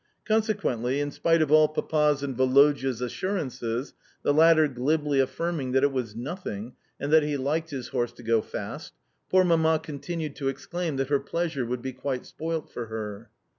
[0.25, 3.93] Consequently, in spite of all Papa's and Woloda's assurances
[4.23, 8.23] (the latter glibly affirming that it was nothing, and that he liked his horse to
[8.23, 8.93] go fast),
[9.29, 13.29] poor Mamma continued to exclaim that her pleasure would be quite spoilt for her.